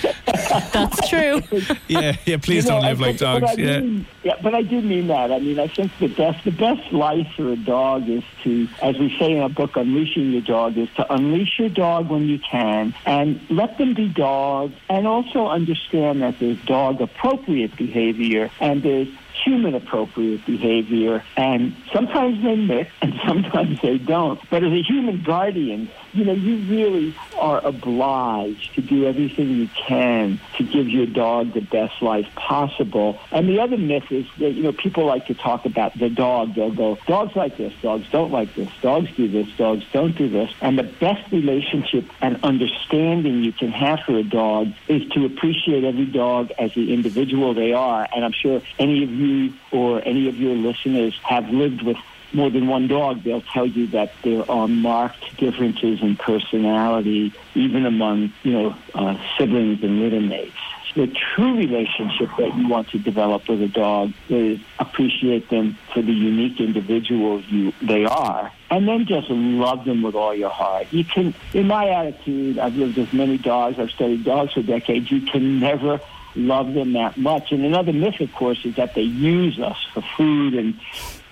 That's 0.74 1.10
true. 1.10 1.42
Yeah, 1.88 2.16
yeah. 2.26 2.38
Please 2.38 2.66
you 2.66 2.72
know, 2.72 2.82
don't 2.82 2.84
live 2.84 3.02
I- 3.02 3.06
like 3.08 3.20
but- 3.20 3.40
but 3.42 3.48
dogs. 3.48 3.58
Yeah. 3.58 3.80
mean- 3.80 4.06
yeah, 4.24 4.34
but 4.44 4.54
I 4.54 4.62
do 4.64 4.82
mean 4.82 5.08
that. 5.08 5.32
I 5.32 5.40
mean, 5.40 5.60
I 5.60 5.68
think 5.68 5.92
the 6.00 6.08
best 6.08 6.44
the 6.44 6.52
best 6.52 6.92
life 6.92 7.28
for 7.36 7.52
a 7.52 7.56
dog 7.56 8.10
is 8.10 8.24
to, 8.44 8.68
as 8.82 8.98
we 8.98 9.16
say 9.18 9.32
in 9.34 9.40
our 9.42 9.50
book, 9.50 9.78
unleashing 9.78 10.32
your 10.32 10.42
dog, 10.42 10.78
is 10.78 10.90
to 10.96 11.14
unleash 11.14 11.58
your 11.58 11.70
dog 11.70 12.10
when 12.10 12.28
you 12.28 12.40
can 12.40 12.94
and 13.06 13.40
let 13.50 13.78
them 13.78 13.94
be 13.94 14.08
dogs, 14.10 14.74
and 14.90 15.08
also 15.08 15.48
understand 15.48 16.22
that 16.22 16.38
there's 16.40 16.58
dog 16.66 17.00
appropriate 17.02 17.76
behavior 17.78 18.52
and 18.60 18.84
there's 18.84 19.08
human 19.44 19.76
appropriate 19.76 20.46
behavior 20.46 21.24
and 21.38 21.76
sometimes 21.94 22.44
they 22.44 22.56
mix 22.56 22.92
and 23.02 23.14
sometimes 23.28 23.82
they 23.82 23.98
don't. 23.98 24.40
But 24.50 24.64
as 24.64 24.72
a 24.72 24.82
human 24.82 25.22
guardian 25.24 25.90
you 26.14 26.26
know 26.26 26.34
you 26.34 26.58
really 26.58 27.16
are 27.38 27.64
obliged 27.66 28.74
to 28.76 28.82
do 28.82 29.06
everything 29.06 29.50
you 29.50 29.70
can 29.88 30.40
to 30.58 30.64
give 30.64 30.88
your 30.88 31.06
dog 31.06 31.54
the 31.54 31.62
best 31.62 32.02
life 32.02 32.28
possible. 32.36 33.20
And 33.32 33.48
the 33.48 33.60
other 33.60 33.78
myth 33.78 34.12
is 34.12 34.26
that 34.40 34.52
you 34.52 34.64
know 34.64 34.72
people 34.72 35.06
like 35.06 35.28
to 35.28 35.34
talk 35.34 35.66
about 35.66 35.98
the 35.98 36.10
dog. 36.10 36.56
They'll 36.56 36.72
go 36.72 36.98
dogs 37.08 37.36
like 37.36 37.58
this 37.58 37.74
dogs 37.82 38.06
don't 38.12 38.32
like 38.32 38.54
this 38.56 38.70
dogs 38.82 39.10
do 39.16 39.28
this 39.28 39.48
dogs 39.58 39.86
don't 39.92 40.16
do 40.16 40.30
this. 40.30 40.52
And 40.62 40.78
the 40.78 40.84
best 40.84 41.32
relationship 41.32 42.06
and 42.22 42.44
understanding 42.44 43.44
you 43.44 43.54
can 43.54 43.72
have 43.72 44.00
for 44.02 44.18
a 44.18 44.24
dog 44.24 44.74
is 44.88 45.08
to 45.10 45.26
appreciate 45.26 45.84
every 45.84 46.06
dog 46.06 46.52
as 46.58 46.74
the 46.74 46.94
individual 46.94 47.54
they 47.54 47.74
are. 47.74 48.08
And 48.14 48.26
i'm 48.26 48.34
sure 48.34 48.62
any 48.78 49.04
of 49.04 49.12
you 49.12 49.29
or 49.72 50.02
any 50.06 50.28
of 50.30 50.36
your 50.36 50.56
listeners 50.56 51.18
have 51.24 51.50
lived 51.50 51.82
with 51.82 51.98
more 52.34 52.50
than 52.50 52.68
one 52.68 52.88
dog, 52.88 53.24
they'll 53.24 53.42
tell 53.42 53.66
you 53.66 53.88
that 53.88 54.12
there 54.24 54.50
are 54.50 54.68
marked 54.68 55.38
differences 55.38 56.02
in 56.02 56.16
personality, 56.16 57.34
even 57.56 57.86
among, 57.86 58.32
you 58.44 58.54
know, 58.54 58.76
uh, 58.94 59.18
siblings 59.38 59.82
and 59.84 60.00
littermates. 60.02 60.54
The 60.96 61.08
true 61.08 61.56
relationship 61.56 62.30
that 62.38 62.56
you 62.58 62.68
want 62.68 62.90
to 62.90 63.00
develop 63.00 63.48
with 63.48 63.62
a 63.62 63.68
dog 63.68 64.12
is 64.28 64.60
appreciate 64.80 65.50
them 65.50 65.78
for 65.94 66.02
the 66.02 66.12
unique 66.12 66.60
individuals 66.60 67.46
you 67.48 67.74
they 67.82 68.06
are, 68.06 68.52
and 68.72 68.88
then 68.88 69.06
just 69.06 69.30
love 69.30 69.86
them 69.86 70.02
with 70.02 70.16
all 70.16 70.34
your 70.34 70.50
heart. 70.50 70.88
You 70.92 71.04
can, 71.04 71.36
in 71.54 71.68
my 71.68 71.90
attitude, 71.90 72.58
I've 72.58 72.76
lived 72.76 72.98
with 72.98 73.14
many 73.14 73.38
dogs. 73.38 73.78
I've 73.78 73.92
studied 73.92 74.24
dogs 74.24 74.54
for 74.54 74.64
decades. 74.64 75.12
You 75.12 75.22
can 75.22 75.60
never 75.60 76.02
love 76.40 76.74
them 76.74 76.94
that 76.94 77.18
much. 77.18 77.52
And 77.52 77.64
another 77.66 77.94
myth, 77.94 78.20
of 78.20 78.34
course, 78.34 78.66
is 78.66 78.76
that 78.76 78.96
they 78.96 79.02
use 79.04 79.60
us 79.60 79.78
for 79.94 80.02
food 80.18 80.54
and 80.56 80.80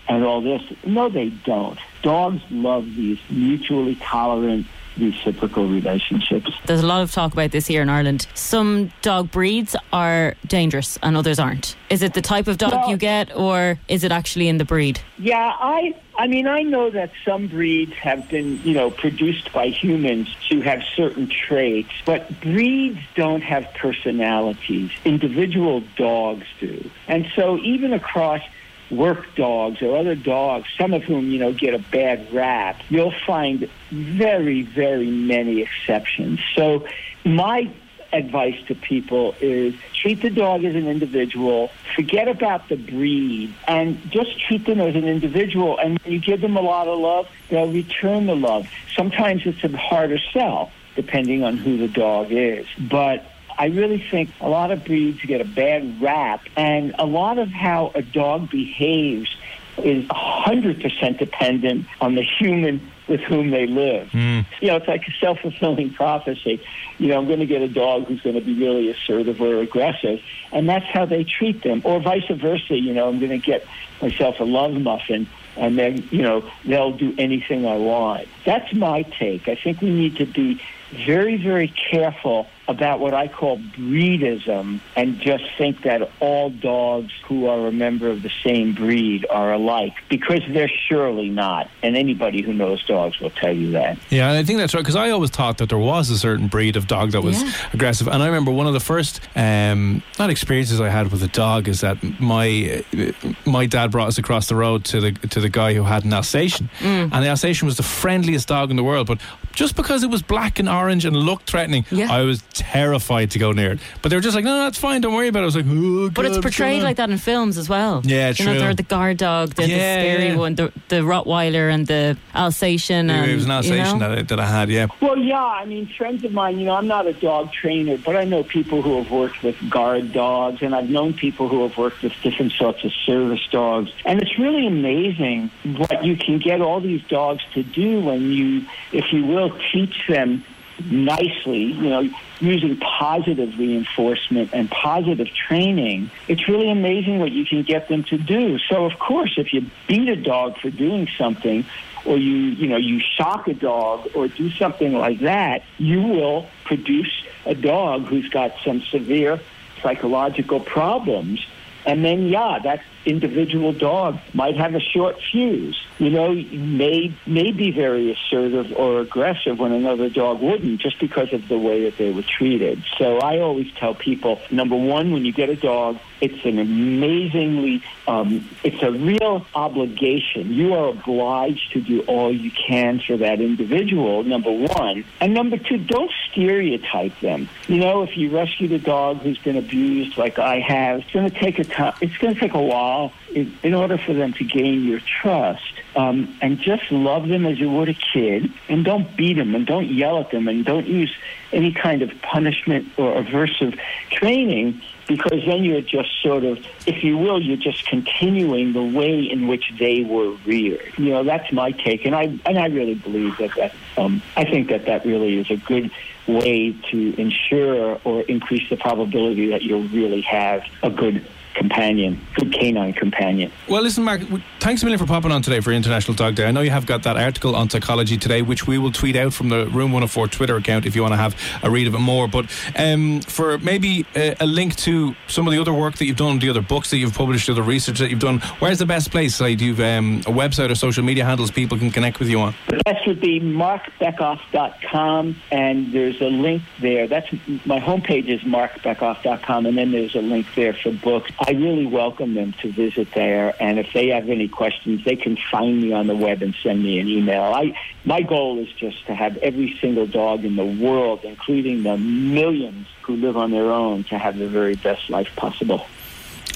and 0.10 0.24
all 0.24 0.40
this. 0.42 0.62
No, 0.86 1.10
they 1.10 1.30
don't. 1.30 1.78
Dogs 2.02 2.42
love 2.50 2.86
these 2.96 3.20
mutually 3.30 3.96
tolerant, 3.96 4.66
reciprocal 4.98 5.68
relationships. 5.68 6.50
There's 6.66 6.82
a 6.82 6.88
lot 6.88 7.02
of 7.02 7.12
talk 7.12 7.34
about 7.34 7.52
this 7.52 7.68
here 7.68 7.82
in 7.82 7.90
Ireland. 7.90 8.26
Some 8.34 8.94
dog 9.02 9.32
breeds 9.32 9.76
are 9.92 10.36
dangerous 10.48 10.98
and 11.04 11.18
others 11.18 11.40
aren't. 11.40 11.76
Is 11.90 12.04
it 12.04 12.14
the 12.14 12.22
type 12.22 12.48
of 12.48 12.58
dog 12.58 12.72
Well- 12.72 12.90
you 12.92 12.96
get 12.98 13.36
or 13.36 13.80
is 13.90 14.06
it 14.06 14.14
actually 14.14 14.48
in 14.48 14.60
the 14.60 14.66
breed? 14.66 15.02
Yeah, 15.20 15.54
I 15.60 15.94
I 16.18 16.28
mean 16.28 16.48
I 16.48 16.64
know 16.64 16.90
that 16.90 17.12
some 17.24 17.48
breeds 17.48 17.94
have 17.94 18.28
been, 18.28 18.62
you 18.64 18.74
know, 18.74 18.90
produced 18.90 19.54
by 19.54 19.68
humans 19.68 20.36
to 20.50 20.62
have 20.62 20.82
certain 20.96 21.30
traits, 21.30 21.92
but 22.06 22.42
breeds 22.42 23.00
don't 23.16 23.42
have 23.42 23.72
personalities. 23.76 24.92
Individual 25.06 25.84
dogs 25.96 26.48
do. 26.60 26.90
And 27.08 27.28
so 27.36 27.58
even 27.60 27.94
across 27.94 28.42
work 28.90 29.28
dogs 29.36 29.82
or 29.82 29.98
other 29.98 30.16
dogs, 30.16 30.68
some 30.78 30.94
of 30.94 31.04
whom, 31.04 31.30
you 31.30 31.40
know, 31.40 31.54
get 31.54 31.74
a 31.74 31.80
bad 31.80 32.34
rap, 32.34 32.82
you'll 32.90 33.14
find 33.26 33.70
very, 33.92 34.64
very 34.64 35.12
many 35.12 35.62
exceptions. 35.62 36.40
So 36.56 36.88
my 37.26 37.70
advice 38.14 38.56
to 38.68 38.76
people 38.76 39.36
is 39.42 39.76
treat 39.94 40.22
the 40.22 40.30
dog 40.30 40.64
as 40.64 40.76
an 40.76 40.88
individual, 40.88 41.70
forget 41.96 42.28
about 42.28 42.70
the 42.70 42.76
breed, 42.76 43.54
and 43.68 44.00
just 44.12 44.40
treat 44.48 44.66
them 44.66 44.80
as 44.80 44.96
an 44.96 45.06
individual. 45.06 45.78
And 45.78 46.00
when 46.00 46.14
you 46.14 46.20
give 46.20 46.42
them 46.42 46.58
a 46.58 46.62
lot 46.62 46.88
of 46.88 47.00
love, 47.00 47.28
they'll 47.50 47.72
return 47.72 48.28
the 48.28 48.36
love. 48.36 48.68
Sometimes 48.96 49.46
it's 49.46 49.64
a 49.64 49.76
harder 49.78 50.20
sell, 50.34 50.72
depending 50.96 51.44
on 51.44 51.58
who 51.58 51.78
the 51.78 51.88
dog 51.88 52.28
is. 52.32 52.68
But 52.80 53.26
I 53.58 53.68
really 53.68 54.04
think 54.12 54.30
a 54.40 54.50
lot 54.50 54.72
of 54.72 54.86
breeds 54.86 55.22
get 55.22 55.42
a 55.42 55.46
bad 55.46 56.02
rap, 56.02 56.42
and 56.56 56.94
a 57.00 57.06
lot 57.06 57.40
of 57.40 57.50
how 57.50 57.92
a 57.96 58.02
dog 58.02 58.50
behaves 58.50 59.36
is 59.78 60.06
100% 60.08 61.18
dependent 61.20 61.86
on 62.02 62.16
the 62.16 62.24
human 62.24 62.92
with 63.08 63.22
whom 63.22 63.52
they 63.52 63.68
live. 63.68 64.10
Hmm. 64.12 64.42
You 64.62 64.68
know, 64.68 64.76
it's 64.78 64.88
like 64.88 65.08
a 65.08 65.12
self 65.20 65.40
fulfilling 65.40 65.94
prophecy. 65.94 66.62
You 66.98 67.08
know, 67.08 67.18
I'm 67.18 67.28
going 67.28 67.40
to 67.40 67.46
get 67.46 67.62
a 67.62 67.68
dog 67.68 68.08
who's 68.08 68.22
going 68.22 68.36
to 68.36 68.42
be 68.42 68.54
really 68.54 68.90
assertive 68.90 69.42
or 69.42 69.62
aggressive, 69.62 70.20
and 70.52 70.68
that's 70.68 70.86
how 70.86 71.06
they 71.06 71.24
treat 71.24 71.64
them. 71.64 71.82
Or 71.84 72.00
vice 72.00 72.28
versa, 72.30 72.78
you 72.78 72.94
know, 72.94 73.08
I'm 73.08 73.20
going 73.20 73.32
to 73.32 73.38
get 73.38 73.66
myself 74.02 74.40
a 74.40 74.44
love 74.44 74.74
muffin, 74.74 75.28
and 75.56 75.78
then, 75.78 76.08
you 76.12 76.22
know, 76.22 76.50
they'll 76.66 76.96
do 76.96 77.16
anything 77.18 77.66
I 77.66 77.78
want. 77.78 78.28
That's 78.46 78.74
my 78.74 79.04
take. 79.04 79.48
I 79.48 79.56
think 79.56 79.82
we 79.82 79.90
need 79.90 80.18
to 80.18 80.26
be 80.26 80.62
very, 80.92 81.38
very 81.38 81.68
careful 81.68 82.48
about 82.68 83.00
what 83.00 83.14
I 83.14 83.28
call 83.28 83.58
breedism 83.58 84.80
and 84.96 85.20
just 85.20 85.44
think 85.58 85.84
that 85.84 86.10
all 86.20 86.50
dogs 86.50 87.14
who 87.26 87.48
are 87.48 87.68
a 87.68 87.72
member 87.72 88.10
of 88.10 88.22
the 88.24 88.32
same 88.44 88.74
breed 88.74 89.26
are 89.30 89.54
alike 89.54 89.94
because 90.10 90.42
they're 90.50 90.72
surely 90.90 91.30
not. 91.30 91.70
And 91.84 91.96
anybody 91.96 92.42
who 92.42 92.54
knows 92.54 92.84
dogs 92.86 93.20
will 93.20 93.30
tell 93.30 93.54
you 93.56 93.72
that. 93.72 93.98
Yeah, 94.10 94.30
and 94.30 94.38
I 94.38 94.44
think 94.44 94.60
that's 94.60 94.74
right 94.74 94.82
because 94.82 94.96
I 94.96 95.10
always 95.12 95.30
thought 95.30 95.58
that 95.60 95.70
there 95.70 95.78
was 95.78 96.10
a 96.10 96.18
certain 96.18 96.48
breed 96.48 96.76
of 96.76 96.88
dog 96.88 97.12
that 97.12 97.22
was 97.22 97.42
Yeah. 97.42 97.52
aggressive, 97.74 98.08
and 98.08 98.22
I 98.22 98.26
remember 98.26 98.52
one 98.52 98.68
of 98.68 98.74
the 98.74 98.80
first 98.80 99.22
um, 99.36 100.02
not 100.20 100.30
experiences 100.30 100.82
I 100.82 100.90
had 100.90 101.12
with 101.12 101.24
a 101.24 101.28
dog 101.30 101.68
is 101.68 101.82
that 101.82 101.98
my 102.20 102.84
uh, 102.94 103.12
my 103.46 103.66
dad 103.66 103.92
brought 103.92 104.08
us 104.08 104.18
across 104.18 104.48
the 104.48 104.56
road 104.56 104.84
to 104.86 105.00
the 105.00 105.12
to 105.30 105.40
the 105.40 105.50
guy 105.50 105.74
who 105.74 105.84
had 105.84 106.04
an 106.06 106.14
Alsatian, 106.14 106.70
Mm. 106.80 107.10
and 107.14 107.24
the 107.24 107.30
Alsatian 107.30 107.66
was 107.66 107.78
the 107.78 107.84
friendliest 107.84 108.48
dog 108.48 108.70
in 108.70 108.76
the 108.76 108.84
world, 108.84 109.08
but 109.08 109.20
just 109.58 109.76
because 109.76 110.04
it 110.04 110.10
was 110.12 110.22
black 110.22 110.60
and 110.60 110.70
orange 110.70 111.04
and 111.04 111.16
looked 111.16 111.50
threatening, 111.50 111.84
Yeah. 111.90 112.12
I 112.14 112.22
was 112.22 112.44
terrified 112.54 113.32
to 113.32 113.40
go 113.40 113.52
near 113.52 113.72
it. 113.72 113.80
But 114.04 114.10
they 114.10 114.16
were 114.16 114.22
just 114.22 114.36
like, 114.36 114.46
no, 114.46 114.56
no, 114.56 114.68
it's 114.68 114.78
fine, 114.78 115.02
don't 115.02 115.16
worry 115.16 115.30
about 115.30 115.40
it. 115.40 115.42
I 115.42 115.46
was 115.46 115.56
like, 115.56 115.66
oh, 115.68 116.12
But 116.12 116.26
it's 116.26 116.38
portrayed 116.38 116.84
like 116.84 116.98
that 116.98 117.10
in 117.10 117.18
films 117.18 117.58
as 117.58 117.68
well. 117.68 118.02
Yeah, 118.06 118.34
You 118.38 118.46
know, 118.46 118.52
true. 118.52 118.60
they're 118.60 118.74
the 118.76 118.84
guard 118.84 119.18
dog, 119.18 119.56
the, 119.56 119.64
the 119.64 119.70
Yeah, 119.70 120.00
scary 120.00 120.28
yeah. 120.28 120.36
one, 120.36 120.54
the, 120.54 120.72
the 120.90 120.98
Rottweiler 120.98 121.74
and 121.74 121.88
the 121.88 122.16
Alsatian. 122.36 123.08
going 123.08 123.18
on? 123.20 123.24
And, 123.24 123.32
It 123.32 123.36
was 123.36 123.46
an 123.46 123.50
you 123.50 123.56
Alsatian 123.58 124.00
know? 124.00 124.10
that, 124.10 124.18
I, 124.20 124.22
that 124.22 124.40
I 124.40 124.46
had, 124.46 124.70
yeah. 124.70 124.88
Well, 125.02 125.18
yeah, 125.18 125.44
I 125.44 125.66
mean, 125.66 125.88
friends 125.98 126.24
of 126.24 126.32
mine, 126.34 126.60
you 126.60 126.66
know, 126.68 126.76
I'm 126.76 126.88
not 126.88 127.08
a 127.08 127.14
dog 127.14 127.52
trainer, 127.52 127.98
but 127.98 128.16
I 128.16 128.26
know 128.26 128.44
people 128.44 128.84
who 128.84 128.98
have 129.02 129.10
worked 129.10 129.42
with 129.42 129.56
guard 129.72 130.14
dogs, 130.14 130.62
and 130.62 130.76
I've 130.76 130.90
known 130.92 131.14
people 131.14 131.50
who 131.50 131.64
have 131.68 131.76
worked 131.80 132.04
with 132.04 132.14
different 132.22 132.52
sorts 132.54 132.84
of 132.84 132.92
service 133.08 133.46
dogs. 133.50 133.90
And 134.06 134.22
it's 134.22 134.38
really 134.38 134.68
amazing 134.68 135.50
what 135.64 136.04
you 136.06 136.16
can 136.16 136.38
get 136.38 136.62
all 136.62 136.80
these 136.80 137.02
dogs 137.08 137.42
to 137.56 137.64
do 137.64 138.02
when 138.02 138.32
you, 138.32 138.64
if 138.92 139.12
you 139.12 139.26
will, 139.26 139.47
teach 139.72 140.08
them 140.08 140.44
nicely, 140.86 141.64
you 141.64 141.90
know, 141.90 142.10
using 142.40 142.78
positive 142.78 143.58
reinforcement 143.58 144.52
and 144.54 144.70
positive 144.70 145.28
training, 145.34 146.12
it's 146.28 146.48
really 146.48 146.70
amazing 146.70 147.20
what 147.20 147.32
you 147.32 147.46
can 147.46 147.64
get 147.64 147.88
them 147.88 148.04
to 148.06 148.18
do. 148.18 148.60
So, 148.60 148.86
of 148.86 149.00
course, 149.00 149.34
if 149.38 149.54
you 149.54 149.66
beat 149.88 150.08
a 150.10 150.16
dog 150.16 150.58
for 150.60 150.70
doing 150.70 151.08
something, 151.18 151.66
or 152.06 152.18
you, 152.18 152.36
you 152.36 152.68
know, 152.68 152.78
you 152.78 153.00
shock 153.00 153.48
a 153.48 153.54
dog 153.54 154.10
or 154.16 154.28
do 154.28 154.50
something 154.52 154.94
like 154.94 155.20
that, 155.20 155.64
you 155.78 156.02
will 156.02 156.48
produce 156.64 157.24
a 157.46 157.54
dog 157.56 158.06
who's 158.06 158.30
got 158.30 158.54
some 158.64 158.82
severe 158.82 159.42
psychological 159.82 160.60
problems. 160.60 161.46
And 161.86 162.06
then, 162.06 162.28
yeah, 162.28 162.60
that 162.64 162.82
individual 163.08 163.74
dog 163.74 164.20
might 164.34 164.58
have 164.58 164.76
a 164.76 164.80
short 164.80 165.18
fuse. 165.32 165.82
You 165.98 166.12
know, 166.12 166.34
may 166.34 167.12
may 167.26 167.52
be 167.52 167.72
very 167.72 168.12
assertive 168.12 168.72
or 168.74 169.00
aggressive 169.00 169.58
when 169.58 169.72
another 169.72 170.10
dog 170.10 170.42
wouldn't, 170.42 170.80
just 170.80 171.00
because 171.00 171.34
of 171.34 171.48
the 171.48 171.58
way 171.58 171.86
that 171.86 171.98
they 171.98 172.12
were 172.12 172.22
treated. 172.22 172.84
So 172.98 173.18
I 173.18 173.40
always 173.40 173.72
tell 173.74 173.96
people: 173.96 174.40
number 174.52 174.76
one, 174.76 175.12
when 175.12 175.26
you 175.26 175.34
get 175.34 175.50
a 175.50 175.56
dog, 175.56 175.98
it's 176.22 176.46
an 176.46 176.60
amazingly, 176.60 177.84
um, 178.08 178.48
it's 178.64 178.82
a 178.84 178.92
real 178.92 179.46
obligation. 179.56 180.54
You 180.54 180.74
are 180.76 180.90
obliged 180.90 181.74
to 181.74 181.82
do 181.82 182.02
all 182.02 182.32
you 182.32 182.52
can 182.52 183.00
for 183.00 183.18
that 183.18 183.40
individual. 183.42 184.24
Number 184.24 184.52
one, 184.52 185.04
and 185.20 185.34
number 185.34 185.58
two, 185.58 185.78
don't 185.78 186.12
stereotype 186.30 187.20
them. 187.20 187.50
You 187.68 187.80
know, 187.80 188.04
if 188.04 188.18
you 188.18 188.30
rescue 188.30 188.74
a 188.74 188.80
dog 188.80 189.18
who's 189.22 189.38
been 189.38 189.58
abused, 189.58 190.18
like 190.18 190.40
I 190.40 190.60
have, 190.60 191.00
it's 191.02 191.12
going 191.12 191.30
to 191.30 191.40
take 191.40 191.60
a 191.60 191.64
time. 191.64 191.94
It's 192.02 192.18
going 192.18 192.34
to 192.34 192.40
take 192.40 192.54
a 192.54 192.62
while 192.62 192.97
in, 193.34 193.58
in 193.64 193.74
order 193.74 193.98
for 193.98 194.14
them 194.14 194.34
to 194.34 194.44
gain 194.44 194.84
your 194.84 195.00
trust. 195.00 195.64
Um, 195.96 196.38
and 196.42 196.60
just 196.60 196.92
love 196.92 197.28
them 197.28 197.46
as 197.46 197.60
you 197.60 197.70
would 197.72 197.90
a 197.90 197.94
kid, 197.94 198.52
and 198.70 198.86
don't 198.86 199.16
beat 199.18 199.34
them, 199.34 199.56
and 199.56 199.66
don't 199.66 199.88
yell 199.88 200.20
at 200.20 200.32
them, 200.32 200.48
and 200.48 200.64
don't 200.64 200.88
use 200.88 201.16
any 201.52 201.72
kind 201.74 202.02
of 202.02 202.12
punishment 202.22 202.88
or 202.98 203.16
aversive 203.22 203.80
training 204.12 204.82
because 205.08 205.42
then 205.46 205.64
you're 205.64 205.82
just 205.82 206.10
sort 206.22 206.44
of, 206.44 206.60
if 206.86 207.04
you 207.04 207.18
will, 207.18 207.42
you're 207.42 207.58
just 207.58 207.86
continuing 207.88 208.74
the 208.74 208.84
way 208.84 209.22
in 209.22 209.48
which 209.48 209.72
they 209.80 210.04
were 210.04 210.32
reared. 210.46 210.94
You 210.98 211.12
know, 211.12 211.24
that's 211.24 211.52
my 211.52 211.72
take, 211.72 212.06
and 212.06 212.14
I 212.14 212.38
and 212.46 212.58
I 212.58 212.68
really 212.68 212.96
believe 212.96 213.38
that 213.38 213.56
that 213.56 213.74
um, 213.98 214.22
I 214.36 214.44
think 214.44 214.70
that 214.70 214.86
that 214.86 215.06
really 215.06 215.40
is 215.40 215.50
a 215.50 215.58
good 215.58 215.90
way 216.28 216.76
to 216.92 217.16
ensure 217.20 218.00
or 218.04 218.22
increase 218.24 218.70
the 218.70 218.76
probability 218.76 219.50
that 219.52 219.64
you'll 219.64 219.88
really 219.88 220.22
have 220.22 220.64
a 220.84 220.90
good 220.90 221.26
companion, 221.58 222.22
good 222.36 222.54
canine 222.54 222.94
companion. 222.94 223.52
Well, 223.68 223.82
listen, 223.82 224.04
Mark, 224.04 224.22
thanks 224.60 224.82
a 224.82 224.86
million 224.86 225.00
for 225.00 225.06
popping 225.06 225.32
on 225.32 225.42
today 225.42 225.60
for 225.60 225.72
International 225.72 226.16
Dog 226.16 226.36
Day. 226.36 226.46
I 226.46 226.52
know 226.52 226.62
you 226.62 226.70
have 226.70 226.86
got 226.86 227.04
that 227.04 227.18
article 227.18 227.56
on 227.56 227.70
psychology 227.70 228.18
today, 228.18 228.42
which 228.42 228.68
we 228.68 228.78
will 228.78 228.92
tweet 228.92 229.16
out 229.16 229.34
from 229.34 229.50
the 229.50 229.66
Room 229.68 229.92
104 229.92 230.28
Twitter 230.28 230.56
account 230.56 230.86
if 230.86 230.96
you 230.96 231.02
want 231.02 231.14
to 231.14 231.18
have 231.18 231.36
a 231.64 231.70
read 231.70 231.88
of 231.88 231.96
it 231.96 232.00
more. 232.00 232.28
But 232.28 232.46
um, 232.78 233.22
for 233.22 233.58
maybe 233.58 234.06
a, 234.16 234.36
a, 234.40 234.46
link 234.46 234.76
to 234.78 235.16
some 235.28 235.48
of 235.48 235.54
the 235.54 235.60
other 235.60 235.74
work 235.74 235.96
that 235.96 236.06
you've 236.06 236.18
done, 236.18 236.40
the 236.40 236.50
other 236.50 236.62
books 236.62 236.92
that 236.92 236.98
you've 236.98 237.14
published, 237.14 237.48
the 237.48 237.54
other 237.54 237.64
research 237.64 238.00
that 238.00 238.10
you've 238.10 238.20
done, 238.20 238.40
where's 238.60 238.80
the 238.80 238.86
best 238.86 239.12
place? 239.12 239.42
Like, 239.42 239.58
do 239.58 239.66
you 239.66 239.76
have 239.76 240.00
um, 240.00 240.20
a 240.20 240.32
website 240.32 240.70
or 240.70 240.76
social 240.76 241.04
media 241.04 241.26
handles 241.26 241.52
people 241.52 241.78
can 241.78 241.92
connect 241.92 242.20
with 242.20 242.30
you 242.30 242.40
on? 242.40 242.54
The 242.68 242.82
best 242.86 243.06
would 243.08 243.20
be 243.20 243.40
markbekoff.com, 243.40 245.42
and 245.52 245.92
there's 245.92 246.22
a 246.22 246.30
link 246.30 246.62
there. 246.80 247.08
That's 247.08 247.32
my 247.66 247.80
homepage 247.80 248.28
is 248.28 248.42
markbekoff.com, 248.42 249.66
and 249.66 249.78
then 249.78 249.92
there's 249.92 250.16
a 250.16 250.22
link 250.22 250.48
there 250.56 250.74
for 250.74 250.92
books. 250.92 251.32
I 251.48 251.52
really 251.52 251.86
welcome 251.86 252.34
them 252.34 252.54
to 252.62 252.72
visit 252.74 253.08
there, 253.16 253.56
and 253.62 253.80
if 253.80 253.94
they 253.94 254.08
have 254.08 254.28
any 254.28 254.50
questions, 254.50 255.06
they 255.06 255.16
can 255.16 255.38
find 255.50 255.82
me 255.82 255.94
on 255.94 256.08
the 256.08 256.16
web 256.16 256.42
and 256.42 256.54
send 256.62 256.84
me 256.84 257.00
an 257.00 257.08
email. 257.08 257.42
I 257.42 257.74
my 258.04 258.22
goal 258.22 258.60
is 258.60 258.70
just 258.74 259.06
to 259.08 259.16
have 259.16 259.38
every 259.38 259.78
single 259.80 260.08
dog 260.08 260.44
in 260.44 260.58
the 260.58 260.66
world, 260.66 261.22
including 261.24 261.84
the 261.84 261.98
millions 261.98 262.88
who 263.04 263.16
live 263.16 263.38
on 263.38 263.52
their 263.52 263.72
own, 263.72 264.04
to 264.06 264.18
have 264.18 264.38
the 264.38 264.50
very 264.50 264.76
best 264.76 265.10
life 265.10 265.34
possible 265.38 265.86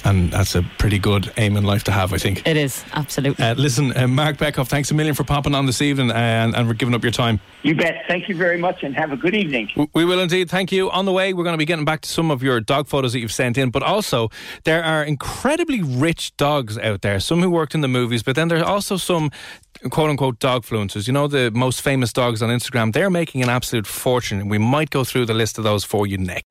and 0.05 0.31
that's 0.31 0.55
a 0.55 0.63
pretty 0.77 0.99
good 0.99 1.31
aim 1.37 1.57
in 1.57 1.63
life 1.63 1.83
to 1.85 1.91
have, 1.91 2.13
I 2.13 2.17
think. 2.17 2.47
It 2.47 2.57
is, 2.57 2.83
absolutely. 2.93 3.43
Uh, 3.43 3.55
listen, 3.55 3.95
uh, 3.95 4.07
Mark 4.07 4.37
Bekoff, 4.37 4.67
thanks 4.67 4.91
a 4.91 4.93
million 4.93 5.15
for 5.15 5.23
popping 5.23 5.55
on 5.55 5.65
this 5.65 5.81
evening 5.81 6.11
and, 6.11 6.55
and 6.55 6.67
for 6.67 6.73
giving 6.73 6.95
up 6.95 7.03
your 7.03 7.11
time. 7.11 7.39
You 7.63 7.75
bet. 7.75 8.03
Thank 8.07 8.27
you 8.27 8.35
very 8.35 8.57
much 8.57 8.83
and 8.83 8.95
have 8.95 9.11
a 9.11 9.17
good 9.17 9.35
evening. 9.35 9.69
We 9.93 10.05
will 10.05 10.19
indeed. 10.19 10.49
Thank 10.49 10.71
you. 10.71 10.89
On 10.91 11.05
the 11.05 11.11
way, 11.11 11.33
we're 11.33 11.43
going 11.43 11.53
to 11.53 11.57
be 11.57 11.65
getting 11.65 11.85
back 11.85 12.01
to 12.01 12.09
some 12.09 12.31
of 12.31 12.41
your 12.41 12.59
dog 12.59 12.87
photos 12.87 13.13
that 13.13 13.19
you've 13.19 13.31
sent 13.31 13.57
in, 13.57 13.69
but 13.69 13.83
also 13.83 14.29
there 14.63 14.83
are 14.83 15.03
incredibly 15.03 15.81
rich 15.81 16.35
dogs 16.37 16.77
out 16.77 17.01
there, 17.01 17.19
some 17.19 17.41
who 17.41 17.49
worked 17.49 17.75
in 17.75 17.81
the 17.81 17.87
movies, 17.87 18.23
but 18.23 18.35
then 18.35 18.47
there 18.47 18.59
are 18.59 18.65
also 18.65 18.97
some 18.97 19.31
quote 19.89 20.09
unquote 20.09 20.39
dog 20.39 20.63
fluencers. 20.63 21.07
You 21.07 21.13
know, 21.13 21.27
the 21.27 21.51
most 21.51 21.81
famous 21.81 22.11
dogs 22.13 22.41
on 22.41 22.49
Instagram, 22.49 22.93
they're 22.93 23.09
making 23.09 23.41
an 23.41 23.49
absolute 23.49 23.87
fortune, 23.87 24.39
and 24.39 24.49
we 24.49 24.57
might 24.57 24.89
go 24.89 25.03
through 25.03 25.25
the 25.25 25.33
list 25.33 25.57
of 25.57 25.63
those 25.63 25.83
for 25.83 26.05
you 26.07 26.17
next. 26.17 26.50